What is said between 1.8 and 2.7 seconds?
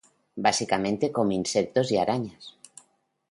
y arañas.